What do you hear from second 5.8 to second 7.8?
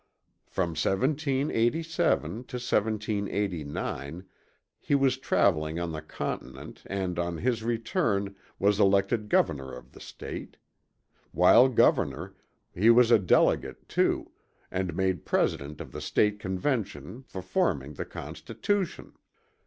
the Continent and on his